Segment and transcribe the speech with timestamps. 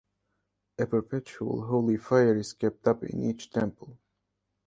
[0.79, 3.99] A perpetual holy fire is kept up in each temple.